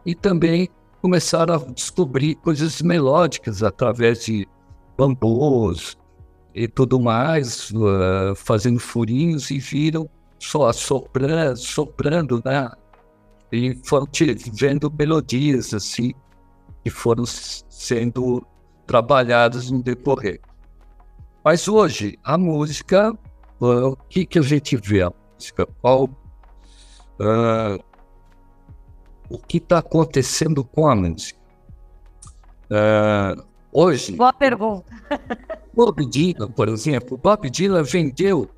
[0.05, 0.69] E também
[1.03, 4.49] começaram a descobrir coisas melódicas através de
[4.97, 5.97] bambus
[6.55, 12.71] e tudo mais, uh, fazendo furinhos e viram só soprando, soprando, né?
[13.53, 14.09] E foram
[14.55, 16.13] vendo melodias assim
[16.83, 18.45] que foram sendo
[18.87, 20.41] trabalhadas no decorrer.
[21.45, 23.13] Mas hoje a música,
[23.61, 25.67] uh, o que que a gente vê a música?
[25.81, 27.85] Qual uh,
[29.29, 31.39] o que está acontecendo com a música?
[32.71, 34.13] Uh, hoje.
[34.13, 34.85] Boa pergunta.
[35.75, 38.49] Bob Dylan, por exemplo, Bob Dylan vendeu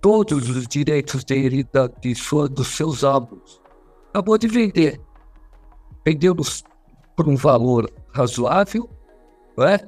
[0.00, 3.60] todos os direitos dele da, de sua, dos seus álbuns.
[4.10, 5.00] Acabou de vender.
[6.04, 6.64] Vendeu-los
[7.14, 8.88] por um valor razoável,
[9.56, 9.80] não é?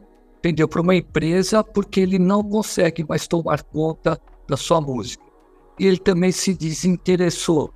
[0.42, 5.24] vendeu para uma empresa porque ele não consegue mais tomar conta da sua música.
[5.78, 7.72] E ele também se desinteressou,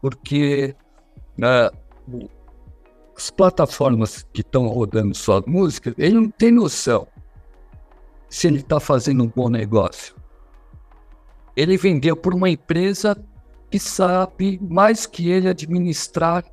[0.00, 0.74] porque
[3.16, 7.06] as plataformas que estão rodando sua música, ele não tem noção
[8.28, 10.14] se ele está fazendo um bom negócio.
[11.56, 13.16] Ele vendeu por uma empresa
[13.70, 16.44] que sabe mais que ele administrar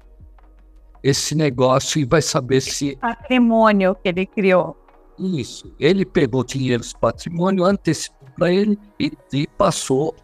[1.03, 2.95] esse negócio e vai saber se.
[2.97, 4.77] Patrimônio que ele criou.
[5.17, 5.73] Isso.
[5.79, 10.15] Ele pegou dinheiro do patrimônio, antecipou para ele e, e passou.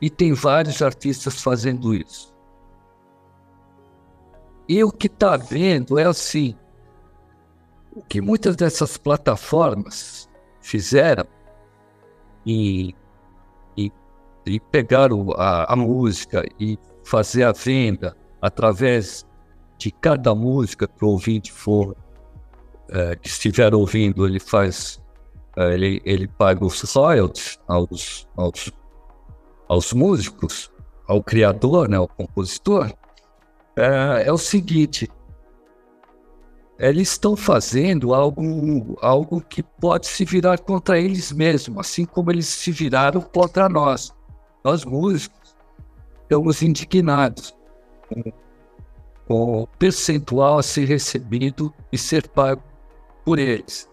[0.00, 2.35] E tem vários artistas fazendo isso.
[4.68, 6.56] E o que está vendo é assim:
[7.94, 10.28] o que muitas dessas plataformas
[10.60, 11.26] fizeram
[12.44, 12.94] e,
[13.76, 13.92] e,
[14.44, 19.26] e pegaram a, a música e fazer a venda através
[19.78, 21.96] de cada música que o ouvinte for
[22.88, 25.00] é, que estiver ouvindo, ele faz,
[25.56, 28.72] é, ele, ele paga os royalties aos, aos,
[29.68, 30.70] aos músicos,
[31.06, 32.92] ao criador, né, ao compositor,
[33.76, 35.08] é, é o seguinte,
[36.78, 42.46] eles estão fazendo algo, algo que pode se virar contra eles mesmos, assim como eles
[42.46, 44.14] se viraram contra nós.
[44.62, 45.56] Nós músicos
[46.22, 47.56] estamos indignados
[48.08, 48.32] com,
[49.26, 52.62] com o percentual a ser recebido e ser pago
[53.24, 53.88] por eles.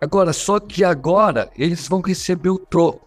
[0.00, 3.06] Agora, só que agora eles vão receber o troco.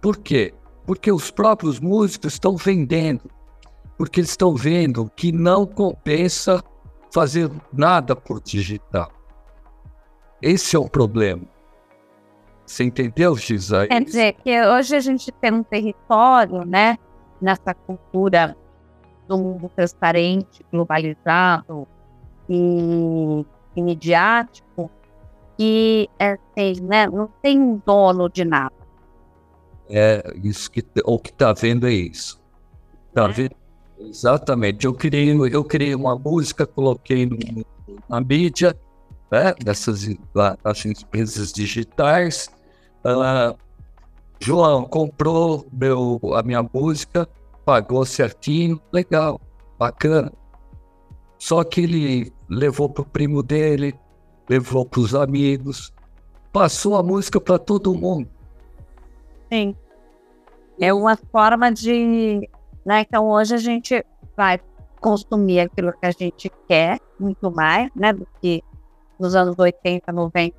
[0.00, 0.54] Por quê?
[0.86, 3.30] Porque os próprios músicos estão vendendo.
[3.96, 6.62] Porque eles estão vendo que não compensa
[7.12, 9.10] fazer nada por digital.
[10.40, 11.42] Esse é o problema.
[12.64, 13.88] Você entendeu, Gisele?
[13.88, 16.96] Quer dizer que hoje a gente tem um território, né,
[17.40, 18.56] nessa cultura
[19.28, 21.86] do mundo transparente, globalizado
[22.48, 23.44] e
[23.76, 24.90] e midiático
[25.56, 28.74] que é, tem, né, não tem um dono de nada.
[29.88, 32.40] É isso que o que está vendo é isso.
[33.12, 33.28] Tá é.
[33.28, 33.61] vendo?
[34.08, 34.86] Exatamente.
[34.86, 37.38] Eu criei, eu criei uma música, coloquei no,
[38.08, 38.78] na mídia,
[39.30, 42.48] né, nessas nas empresas digitais.
[43.04, 43.56] Uh,
[44.40, 47.28] João comprou meu, a minha música,
[47.64, 49.40] pagou certinho, legal,
[49.78, 50.32] bacana.
[51.38, 53.94] Só que ele levou para o primo dele,
[54.48, 55.92] levou para os amigos,
[56.52, 58.28] passou a música para todo mundo.
[59.52, 59.76] Sim.
[60.80, 62.48] É uma forma de.
[62.84, 63.00] Né?
[63.00, 64.04] Então hoje a gente
[64.36, 64.60] vai
[65.00, 68.12] consumir aquilo que a gente quer muito mais, né?
[68.12, 68.62] Do que
[69.18, 70.56] nos anos 80, 90,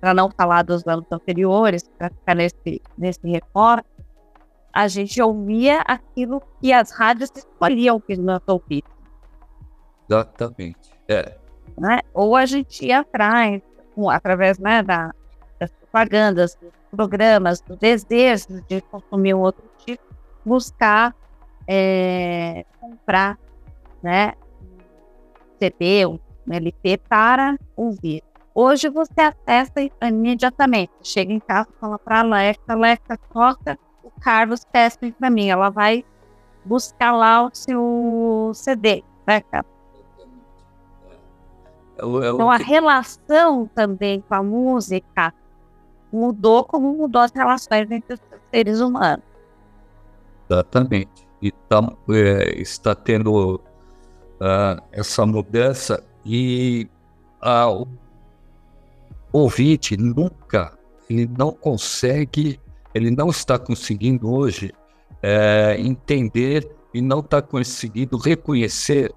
[0.00, 3.86] para não falar dos anos anteriores, para ficar nesse, nesse recorte,
[4.72, 8.90] a gente ouvia aquilo que as rádios escolhiam que nós ouvíamos.
[10.08, 10.90] Exatamente.
[11.08, 11.36] É.
[11.78, 12.00] Né?
[12.14, 13.62] Ou a gente ia atrás,
[14.08, 15.12] através né, da,
[15.58, 20.02] das propagandas, dos programas, do desejo de consumir um outro tipo,
[20.44, 21.14] buscar
[21.66, 23.38] é, comprar
[24.02, 24.78] né, um
[25.58, 26.18] CD, um
[26.50, 28.22] LP para ouvir.
[28.54, 30.92] Hoje você acessa imediatamente.
[31.02, 35.48] Chega em casa, fala para a Alexa, Alexa, toca o Carlos Pespen para mim.
[35.48, 36.04] Ela vai
[36.64, 39.42] buscar lá o seu CD, né?
[39.52, 39.62] É
[42.02, 45.34] é então, a relação também com a música
[46.10, 48.20] mudou como mudou as relações entre os
[48.50, 49.22] seres humanos.
[50.48, 51.19] Exatamente.
[51.42, 56.88] E tá, é, está tendo uh, essa mudança e
[57.42, 57.82] uh,
[59.32, 62.60] o ouvinte nunca, ele não consegue,
[62.94, 64.72] ele não está conseguindo hoje
[65.22, 69.14] é, entender e não está conseguindo reconhecer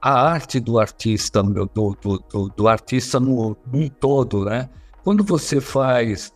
[0.00, 1.96] a arte do artista, do, do,
[2.30, 4.68] do, do artista no, no todo, né?
[5.08, 6.32] quando você faz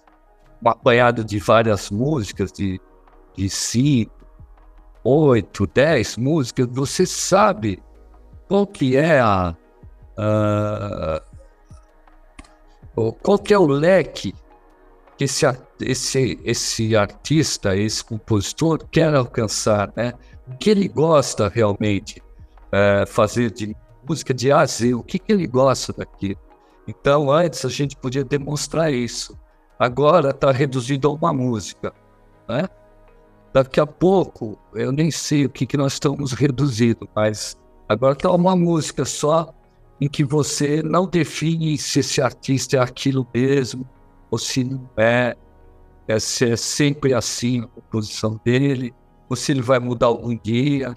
[0.64, 2.81] um apanhado de várias músicas, de,
[3.37, 4.12] de cinco,
[5.05, 7.83] oito, dez músicas, você sabe
[8.49, 9.57] qual que é a,
[10.17, 11.23] a
[13.23, 14.35] qual que é o leque
[15.17, 15.47] que esse,
[15.81, 20.12] esse, esse artista, esse compositor quer alcançar, né?
[20.47, 22.23] O que ele gosta realmente
[22.71, 23.75] é, fazer de
[24.07, 24.65] música de A
[24.97, 26.37] o que, que ele gosta daqui.
[26.87, 29.38] Então, antes a gente podia demonstrar isso.
[29.79, 31.95] Agora está reduzido a uma música.
[32.49, 32.69] Né?
[33.53, 37.57] Daqui a pouco, eu nem sei o que, que nós estamos reduzindo, mas
[37.88, 39.53] agora está uma música só
[40.01, 43.87] em que você não define se esse artista é aquilo mesmo
[44.33, 45.37] ou se não é,
[46.09, 48.95] é se é sempre assim a composição dele,
[49.29, 50.95] ou se ele vai mudar algum dia.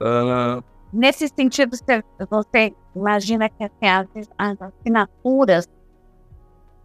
[0.00, 0.64] Uh...
[0.90, 5.68] Nesse sentido, você, você imagina que assim, as, as assinaturas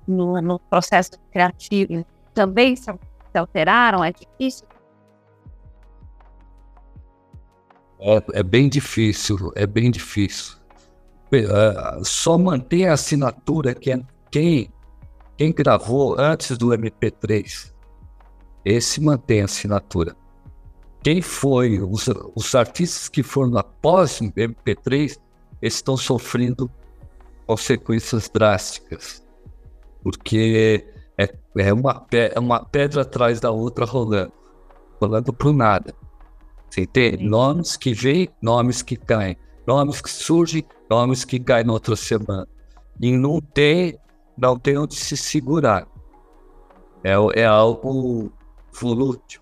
[0.05, 2.91] no, no, processo criativo também se,
[3.31, 4.03] se alteraram?
[4.03, 4.67] É difícil?
[7.99, 10.57] É, é, bem difícil, é bem difícil.
[11.31, 14.71] É, só mantém a assinatura que é quem,
[15.37, 17.73] quem gravou antes do MP3,
[18.63, 20.15] esse mantém a assinatura.
[21.03, 25.17] Quem foi, os, os artistas que foram após o MP3,
[25.61, 26.69] estão sofrendo
[27.45, 29.25] consequências drásticas,
[30.03, 30.85] porque
[31.19, 34.31] é, é, uma, é uma pedra atrás da outra rolando,
[35.01, 35.93] rolando para nada.
[36.69, 37.25] Você entende?
[37.25, 39.35] Nomes que vêm, nomes que caem,
[39.67, 42.47] nomes que surgem, nomes que caem na outra semana.
[43.01, 43.99] E não tem
[44.37, 45.85] não tem onde se segurar.
[47.03, 48.31] É, é algo
[48.79, 49.41] volútil.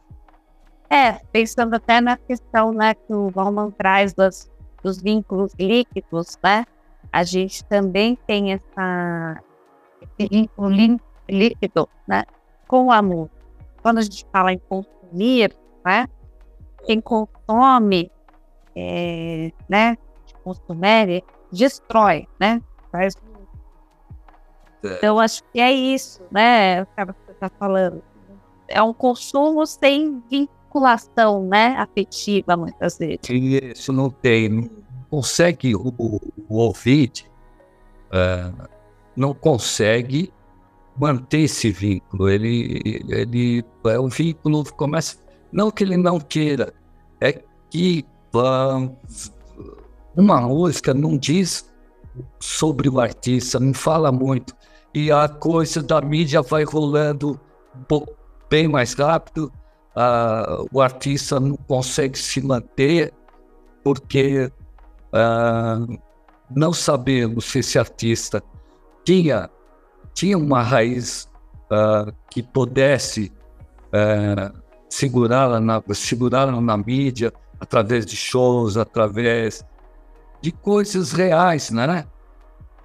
[0.89, 4.49] É, pensando até na questão né, que o Valman traz dos,
[4.81, 6.65] dos vínculos líquidos, né?
[7.11, 9.43] A gente também tem essa,
[10.01, 11.06] esse vínculo líquido
[12.07, 12.23] né,
[12.67, 13.29] com o amor.
[13.81, 16.07] Quando a gente fala em consumir, né?
[16.85, 18.11] Quem consome,
[18.75, 19.97] é, né?
[20.43, 22.61] Consumere, destrói, né?
[22.91, 23.15] Faz
[24.83, 24.97] é.
[24.97, 26.83] Então, acho que é isso, né?
[26.83, 28.03] O que você está falando.
[28.67, 31.75] É um consumo sem vinculação, né?
[31.77, 33.19] Afetiva, muitas vezes.
[33.29, 34.49] Isso não tem.
[34.49, 34.69] Não
[35.09, 35.93] consegue, o,
[36.49, 37.29] o ouvinte
[38.07, 38.67] uh,
[39.15, 40.33] não consegue
[40.99, 42.29] manter esse vínculo.
[42.29, 45.17] Ele, ele é um vínculo, começa.
[45.51, 46.73] Não que ele não queira,
[47.21, 48.95] é que uh,
[50.15, 51.69] uma música não diz
[52.39, 54.53] sobre o artista, não fala muito
[54.97, 57.39] e a coisa da mídia vai rolando
[58.49, 59.51] bem mais rápido.
[59.95, 63.13] Uh, o artista não consegue se manter
[63.83, 64.51] porque
[65.13, 65.99] uh,
[66.49, 68.41] não sabemos se esse artista
[69.03, 69.49] tinha,
[70.17, 71.29] tinha uma raiz
[71.71, 73.31] uh, que pudesse
[74.89, 79.63] segurá-la na, segurá na mídia através de shows, através
[80.41, 82.07] de coisas reais, né?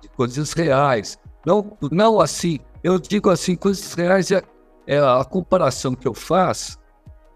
[0.02, 1.18] De coisas reais.
[1.44, 4.42] Não, não assim, eu digo assim, coisas reais é,
[4.86, 6.78] é a comparação que eu faço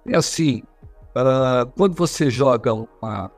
[0.06, 0.62] é assim,
[1.16, 3.30] uh, quando você joga uma,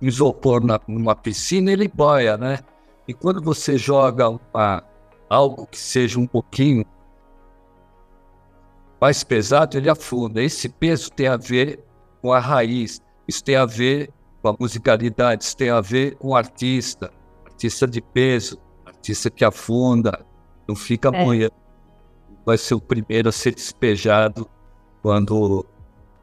[0.00, 2.60] um isopor na, numa piscina, ele boia, né?
[3.06, 4.82] E quando você joga uma,
[5.30, 6.84] algo que seja um pouquinho
[9.00, 10.42] mais pesado, ele afunda.
[10.42, 11.82] Esse peso tem a ver
[12.20, 14.12] com a raiz, isso tem a ver
[14.42, 17.10] com a musicalidade, isso tem a ver com o artista,
[17.46, 20.26] artista de peso, artista que afunda,
[20.68, 21.22] não fica é.
[21.22, 21.48] amanhã.
[22.44, 24.48] Vai ser o primeiro a ser despejado
[25.02, 25.64] quando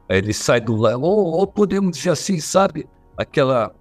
[0.08, 0.96] ele sai do lá.
[0.96, 2.88] Ou, ou, podemos dizer assim, sabe?
[3.16, 3.74] Aquela,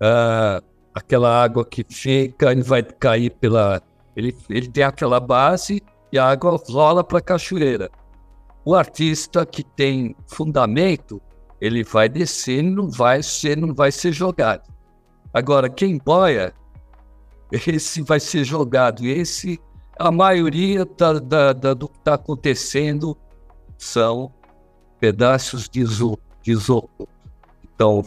[0.00, 3.82] uh, aquela água que fica e vai cair pela.
[4.20, 7.90] Ele, ele tem aquela base e a água rola para a cachoeira.
[8.64, 11.20] O artista que tem fundamento,
[11.58, 14.70] ele vai descer e não vai ser, não vai ser jogado.
[15.32, 16.52] Agora, quem boia,
[17.50, 19.06] esse vai ser jogado.
[19.06, 19.58] Esse,
[19.98, 23.16] a maioria da, da, da, do que está acontecendo
[23.78, 24.30] são
[24.98, 26.52] pedaços de isopor, de
[27.64, 28.04] estão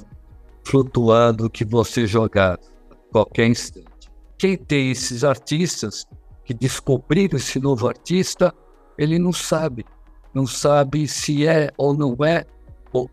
[0.64, 1.66] flutuando, que
[2.05, 3.93] jogados a qualquer instante.
[4.38, 6.06] Quem tem esses artistas
[6.44, 8.54] que descobriram esse novo artista,
[8.98, 9.86] ele não sabe.
[10.34, 12.46] Não sabe se é ou não é,
[12.92, 13.10] ou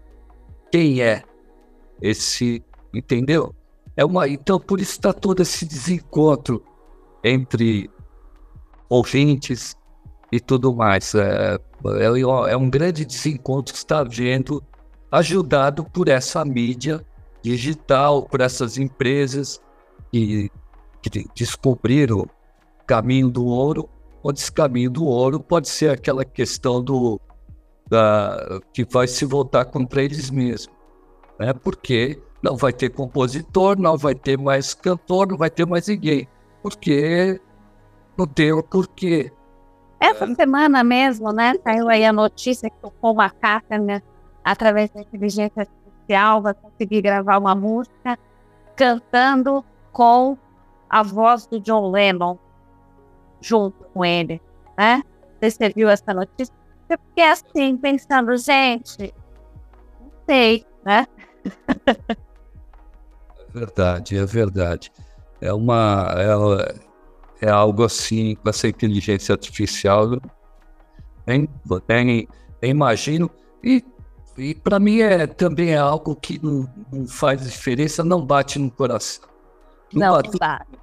[0.71, 1.23] quem é
[2.01, 2.65] esse,
[2.95, 3.55] entendeu?
[3.97, 6.65] É uma, então, por isso está todo esse desencontro
[7.23, 7.91] entre
[8.89, 9.77] ouvintes
[10.33, 11.15] e tudo mais.
[11.15, 14.63] É, é, é um grande desencontro que está havendo,
[15.11, 17.05] ajudado por essa mídia
[17.43, 19.61] digital, por essas empresas
[20.11, 20.51] que,
[21.03, 22.29] que descobriram
[22.87, 23.89] caminho do ouro,
[24.23, 27.21] onde esse caminho do ouro pode ser aquela questão do
[27.89, 30.75] da, que vai se voltar contra eles mesmos,
[31.39, 31.53] né?
[31.53, 36.29] Porque não vai ter compositor, não vai ter mais cantor, não vai ter mais ninguém,
[36.63, 37.41] porque
[38.17, 39.33] não tem o porquê.
[39.99, 40.35] Essa é.
[40.35, 44.03] semana mesmo, né, saiu aí a notícia que o Paul McCartney,
[44.43, 48.19] através da inteligência artificial, vai conseguir gravar uma música
[48.75, 50.39] cantando com
[50.91, 52.37] a voz do John Lennon
[53.41, 54.43] junto com ele,
[54.77, 55.03] né?
[55.41, 56.53] Você viu essa notícia?
[56.89, 59.15] Eu fiquei assim, pensando, gente,
[60.01, 61.07] não sei, né?
[63.55, 64.93] É verdade, é verdade.
[65.41, 66.15] É uma.
[67.41, 70.21] É, é algo assim, com essa inteligência artificial,
[71.27, 71.49] nem,
[71.89, 72.29] nem
[72.63, 73.31] imagino.
[73.63, 73.85] E,
[74.37, 78.71] e para mim é, também é algo que não, não, faz diferença, não bate no
[78.71, 79.30] coração.
[79.93, 80.23] Não, não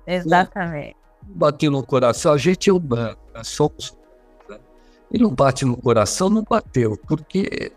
[0.05, 0.95] exatamente.
[1.28, 3.97] Não bate no coração, a gente é humano, somos
[5.12, 7.72] e não bate no coração, não bateu, porque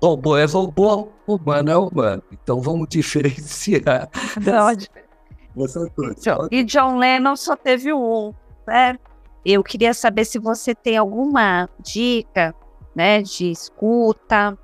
[0.00, 2.22] robô é robô, humano é humano.
[2.32, 4.08] Então vamos diferenciar.
[6.50, 8.32] e John Lennon só teve um,
[8.66, 8.98] né?
[9.44, 12.54] Eu queria saber se você tem alguma dica,
[12.94, 14.56] né, de escuta,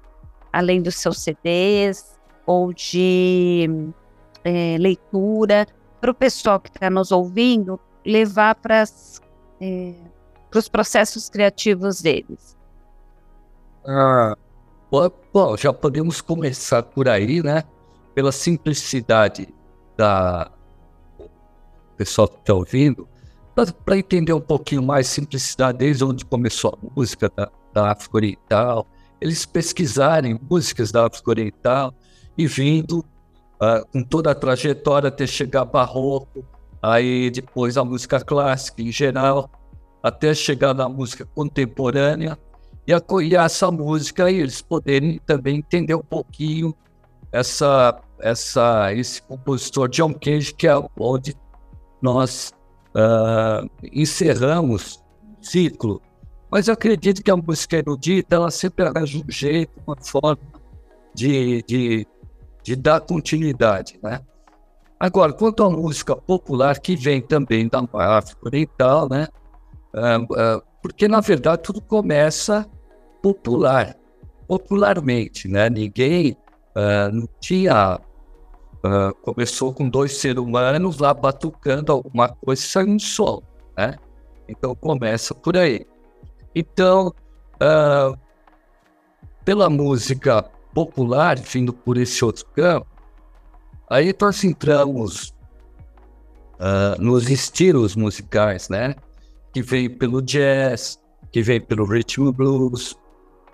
[0.52, 3.68] além dos seus CDs, ou de
[4.45, 5.66] é, leitura,
[6.01, 8.84] para o pessoal que está nos ouvindo levar para
[9.61, 9.95] é,
[10.55, 12.57] os processos criativos deles?
[13.86, 14.36] Ah,
[15.32, 17.64] bom, já podemos começar por aí, né?
[18.14, 19.49] Pela simplicidade
[19.97, 20.51] da
[21.97, 23.09] pessoal que está ouvindo,
[23.84, 28.86] para entender um pouquinho mais simplicidade desde onde começou a música da, da África Oriental,
[29.20, 31.93] eles pesquisarem músicas da África Oriental
[32.36, 33.05] e vindo
[33.61, 36.44] uh, com toda a trajetória até chegar barroco,
[36.82, 39.50] aí depois a música clássica em geral,
[40.02, 42.38] até chegar na música contemporânea
[42.86, 46.74] e acolher essa música e eles poderem também entender um pouquinho
[47.30, 51.36] essa, essa, esse compositor John Cage, que é onde
[52.00, 52.54] nós
[52.94, 55.04] uh, encerramos
[55.40, 56.00] o ciclo.
[56.50, 60.38] Mas eu acredito que a música erudita, ela sempre arranja um jeito, uma forma
[61.14, 62.06] de, de,
[62.68, 64.20] de dar continuidade, né?
[65.00, 69.26] Agora, quanto à música popular, que vem também da África Oriental, né?
[69.94, 72.68] Uh, porque, na verdade, tudo começa
[73.22, 73.96] popular,
[74.46, 75.70] popularmente, né?
[75.70, 76.36] Ninguém
[76.76, 77.98] uh, não tinha...
[79.22, 83.40] começou com dois seres humanos lá batucando alguma coisa e saiu um som,
[83.78, 83.96] né?
[84.46, 85.86] Então, começa por aí.
[86.54, 87.14] Então,
[89.42, 90.44] pela música
[90.78, 92.86] popular, vindo por esse outro campo,
[93.90, 95.34] aí nós entramos
[96.54, 98.94] uh, nos estilos musicais, né?
[99.52, 101.00] que veio pelo jazz,
[101.32, 102.96] que veio pelo rhythm blues,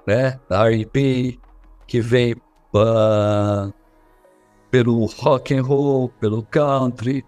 [0.07, 1.39] né, R&B,
[1.87, 2.37] que veio
[2.75, 3.73] uh,
[4.71, 7.25] pelo rock and roll, pelo country.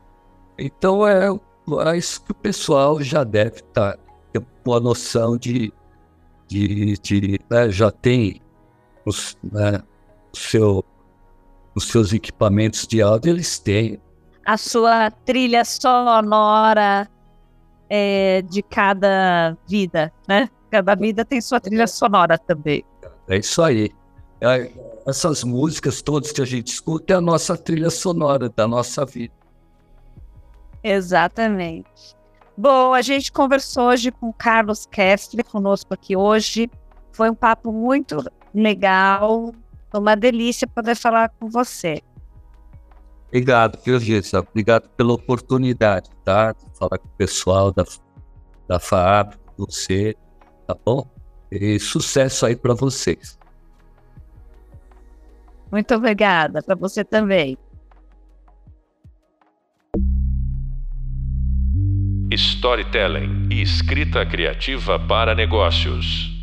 [0.59, 3.99] Então é, é isso que o pessoal já deve estar tá,
[4.31, 5.73] ter uma noção de,
[6.47, 8.43] de, de né, já tem
[9.07, 9.81] os, né,
[10.35, 10.85] seu,
[11.75, 13.99] os seus equipamentos de áudio, eles têm.
[14.45, 17.09] A sua trilha sonora
[17.89, 20.51] é, de cada vida, né?
[20.71, 22.85] Cada vida tem sua trilha sonora também.
[23.29, 23.91] É isso aí.
[24.41, 24.71] É,
[25.07, 29.33] essas músicas todas que a gente escuta é a nossa trilha sonora da nossa vida.
[30.83, 32.17] Exatamente.
[32.57, 36.71] Bom, a gente conversou hoje com o Carlos Kessler, conosco aqui hoje.
[37.13, 38.23] Foi um papo muito
[38.57, 39.55] legal,
[39.95, 42.03] uma delícia poder falar com você.
[43.29, 43.99] Obrigado, viu?
[44.51, 46.53] Obrigado pela oportunidade, tá?
[46.53, 47.85] De falar com o pessoal da,
[48.67, 50.15] da FAAP, com você,
[50.67, 51.07] tá bom?
[51.51, 53.39] E sucesso aí para vocês.
[55.71, 57.59] Muito obrigada, para você também.
[62.31, 66.36] Storytelling e escrita criativa para negócios.